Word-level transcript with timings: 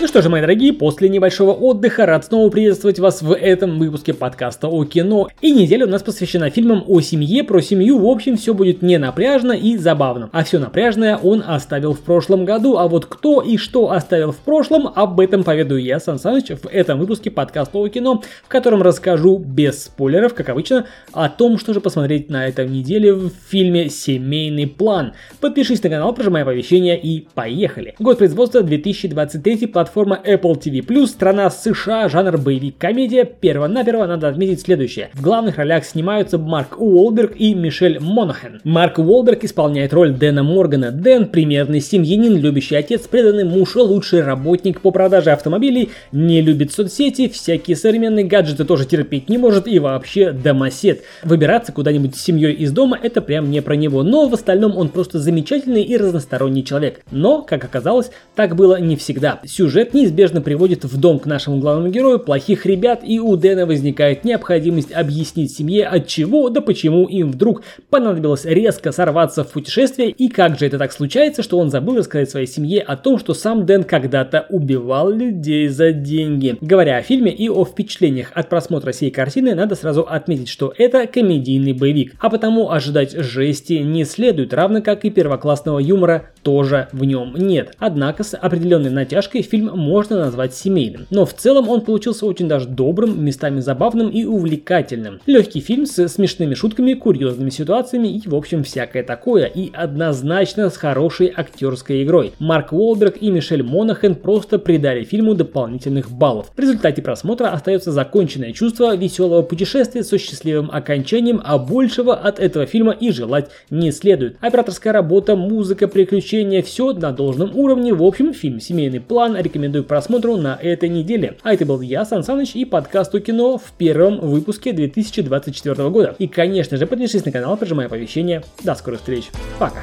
Ну 0.00 0.06
что 0.06 0.22
же, 0.22 0.30
мои 0.30 0.40
дорогие, 0.40 0.72
после 0.72 1.10
небольшого 1.10 1.52
отдыха 1.52 2.06
рад 2.06 2.24
снова 2.24 2.48
приветствовать 2.48 2.98
вас 2.98 3.20
в 3.20 3.36
этом 3.36 3.78
выпуске 3.78 4.14
подкаста 4.14 4.66
о 4.66 4.86
кино. 4.86 5.28
И 5.42 5.52
неделя 5.52 5.84
у 5.84 5.90
нас 5.90 6.02
посвящена 6.02 6.48
фильмам 6.48 6.84
о 6.88 7.02
семье, 7.02 7.44
про 7.44 7.60
семью. 7.60 7.98
В 7.98 8.06
общем, 8.06 8.38
все 8.38 8.54
будет 8.54 8.80
не 8.80 8.96
напряжно 8.96 9.52
и 9.52 9.76
забавно. 9.76 10.30
А 10.32 10.42
все 10.42 10.58
напряжное 10.58 11.18
он 11.18 11.44
оставил 11.46 11.92
в 11.92 12.00
прошлом 12.00 12.46
году. 12.46 12.78
А 12.78 12.88
вот 12.88 13.04
кто 13.04 13.42
и 13.42 13.58
что 13.58 13.90
оставил 13.90 14.32
в 14.32 14.38
прошлом, 14.38 14.88
об 14.88 15.20
этом 15.20 15.44
поведаю 15.44 15.82
я, 15.82 16.00
Сан 16.00 16.18
Саныч, 16.18 16.48
в 16.48 16.66
этом 16.66 16.98
выпуске 16.98 17.30
подкаста 17.30 17.76
о 17.76 17.86
кино, 17.88 18.22
в 18.42 18.48
котором 18.48 18.80
расскажу 18.80 19.36
без 19.36 19.84
спойлеров, 19.84 20.32
как 20.32 20.48
обычно, 20.48 20.86
о 21.12 21.28
том, 21.28 21.58
что 21.58 21.74
же 21.74 21.82
посмотреть 21.82 22.30
на 22.30 22.48
этой 22.48 22.66
неделе 22.66 23.12
в 23.12 23.30
фильме 23.50 23.90
«Семейный 23.90 24.66
план». 24.66 25.12
Подпишись 25.42 25.82
на 25.82 25.90
канал, 25.90 26.14
прожимай 26.14 26.40
оповещения 26.40 26.96
и 26.96 27.26
поехали. 27.34 27.94
Год 27.98 28.16
производства 28.16 28.62
2023, 28.62 29.66
платформа 29.66 29.89
Apple 29.96 30.60
TV+, 30.60 31.06
страна 31.06 31.50
США, 31.50 32.08
жанр 32.08 32.38
боевик-комедия. 32.38 33.24
Перво-наперво 33.24 34.06
надо 34.06 34.28
отметить 34.28 34.60
следующее. 34.60 35.10
В 35.14 35.22
главных 35.22 35.56
ролях 35.56 35.84
снимаются 35.84 36.38
Марк 36.38 36.80
Уолберг 36.80 37.32
и 37.36 37.54
Мишель 37.54 37.98
Монахен. 38.00 38.60
Марк 38.64 38.98
Уолберг 38.98 39.44
исполняет 39.44 39.92
роль 39.92 40.12
Дэна 40.12 40.42
Моргана. 40.42 40.90
Дэн– 40.90 41.26
примерный 41.32 41.80
семьянин, 41.80 42.36
любящий 42.36 42.76
отец, 42.76 43.08
преданный 43.08 43.44
муж, 43.44 43.76
лучший 43.76 44.22
работник 44.22 44.80
по 44.80 44.90
продаже 44.90 45.30
автомобилей, 45.30 45.90
не 46.12 46.40
любит 46.40 46.72
соцсети, 46.72 47.28
всякие 47.28 47.76
современные 47.76 48.24
гаджеты 48.24 48.64
тоже 48.64 48.84
терпеть 48.84 49.28
не 49.28 49.38
может 49.38 49.66
и 49.66 49.78
вообще 49.78 50.32
домосед. 50.32 51.02
Выбираться 51.24 51.72
куда-нибудь 51.72 52.16
с 52.16 52.22
семьей 52.22 52.52
из 52.52 52.72
дома– 52.72 52.98
это 53.02 53.22
прям 53.22 53.50
не 53.50 53.62
про 53.62 53.74
него, 53.74 54.02
но 54.02 54.28
в 54.28 54.34
остальном 54.34 54.76
он 54.76 54.90
просто 54.90 55.18
замечательный 55.18 55.82
и 55.82 55.96
разносторонний 55.96 56.64
человек. 56.64 57.00
Но, 57.10 57.42
как 57.42 57.64
оказалось, 57.64 58.10
так 58.34 58.56
было 58.56 58.78
не 58.80 58.96
всегда. 58.96 59.40
Сюжет 59.46 59.79
неизбежно 59.92 60.40
приводит 60.40 60.84
в 60.84 60.98
дом 60.98 61.18
к 61.18 61.26
нашему 61.26 61.58
главному 61.58 61.88
герою 61.90 62.18
плохих 62.18 62.66
ребят, 62.66 63.00
и 63.04 63.18
у 63.18 63.36
Дэна 63.36 63.66
возникает 63.66 64.24
необходимость 64.24 64.92
объяснить 64.92 65.52
семье, 65.52 65.86
от 65.86 66.06
чего 66.06 66.48
да 66.48 66.60
почему 66.60 67.06
им 67.06 67.30
вдруг 67.30 67.62
понадобилось 67.88 68.44
резко 68.44 68.92
сорваться 68.92 69.44
в 69.44 69.52
путешествие, 69.52 70.10
и 70.10 70.28
как 70.28 70.58
же 70.58 70.66
это 70.66 70.78
так 70.78 70.92
случается, 70.92 71.42
что 71.42 71.58
он 71.58 71.70
забыл 71.70 71.96
рассказать 71.96 72.30
своей 72.30 72.46
семье 72.46 72.80
о 72.82 72.96
том, 72.96 73.18
что 73.18 73.34
сам 73.34 73.66
Дэн 73.66 73.84
когда-то 73.84 74.46
убивал 74.50 75.10
людей 75.10 75.68
за 75.68 75.92
деньги. 75.92 76.56
Говоря 76.60 76.98
о 76.98 77.02
фильме 77.02 77.32
и 77.32 77.48
о 77.48 77.64
впечатлениях 77.64 78.32
от 78.34 78.48
просмотра 78.48 78.92
всей 78.92 79.10
картины, 79.10 79.54
надо 79.54 79.74
сразу 79.74 80.02
отметить, 80.02 80.48
что 80.48 80.72
это 80.76 81.06
комедийный 81.06 81.72
боевик, 81.72 82.14
а 82.20 82.30
потому 82.30 82.70
ожидать 82.70 83.12
жести 83.12 83.74
не 83.74 84.04
следует, 84.04 84.54
равно 84.54 84.82
как 84.82 85.04
и 85.04 85.10
первоклассного 85.10 85.78
юмора 85.78 86.30
тоже 86.42 86.88
в 86.92 87.04
нем 87.04 87.34
нет. 87.36 87.74
Однако 87.78 88.24
с 88.24 88.36
определенной 88.36 88.90
натяжкой 88.90 89.42
фильм 89.42 89.69
можно 89.74 90.18
назвать 90.18 90.54
семейным. 90.54 91.06
Но 91.10 91.26
в 91.26 91.34
целом 91.34 91.68
он 91.68 91.82
получился 91.82 92.26
очень 92.26 92.48
даже 92.48 92.68
добрым, 92.68 93.24
местами 93.24 93.60
забавным 93.60 94.08
и 94.08 94.24
увлекательным. 94.24 95.20
Легкий 95.26 95.60
фильм 95.60 95.86
с 95.86 96.08
смешными 96.08 96.54
шутками, 96.54 96.94
курьезными 96.94 97.50
ситуациями 97.50 98.08
и 98.08 98.28
в 98.28 98.34
общем 98.34 98.64
всякое 98.64 99.02
такое. 99.02 99.46
И 99.46 99.70
однозначно 99.72 100.70
с 100.70 100.76
хорошей 100.76 101.32
актерской 101.34 102.02
игрой. 102.02 102.32
Марк 102.38 102.72
Уолберг 102.72 103.16
и 103.20 103.30
Мишель 103.30 103.62
Монахен 103.62 104.14
просто 104.14 104.58
придали 104.58 105.04
фильму 105.04 105.34
дополнительных 105.34 106.10
баллов. 106.10 106.50
В 106.54 106.60
результате 106.60 107.02
просмотра 107.02 107.48
остается 107.48 107.92
законченное 107.92 108.52
чувство 108.52 108.96
веселого 108.96 109.42
путешествия 109.42 110.02
со 110.02 110.18
счастливым 110.18 110.70
окончанием, 110.72 111.40
а 111.44 111.58
большего 111.58 112.14
от 112.14 112.38
этого 112.38 112.66
фильма 112.66 112.92
и 112.92 113.10
желать 113.10 113.50
не 113.70 113.92
следует. 113.92 114.36
Операторская 114.40 114.92
работа, 114.92 115.36
музыка, 115.36 115.88
приключения, 115.88 116.62
все 116.62 116.92
на 116.92 117.12
должном 117.12 117.56
уровне. 117.56 117.94
В 117.94 118.02
общем, 118.02 118.32
фильм 118.34 118.60
«Семейный 118.60 119.00
план» 119.00 119.36
рекомендую 119.60 119.84
к 119.84 119.88
просмотру 119.88 120.36
на 120.36 120.58
этой 120.60 120.88
неделе. 120.88 121.36
А 121.42 121.52
это 121.52 121.66
был 121.66 121.80
я, 121.80 122.04
Сан 122.04 122.22
Саныч, 122.22 122.54
и 122.54 122.64
подкаст 122.64 123.14
о 123.14 123.20
кино 123.20 123.58
в 123.58 123.72
первом 123.76 124.20
выпуске 124.20 124.72
2024 124.72 125.90
года. 125.90 126.14
И, 126.18 126.26
конечно 126.26 126.76
же, 126.76 126.86
подпишись 126.86 127.24
на 127.24 127.32
канал, 127.32 127.56
прожимай 127.56 127.86
оповещения. 127.86 128.42
До 128.64 128.74
скорых 128.74 129.00
встреч. 129.00 129.30
Пока. 129.58 129.80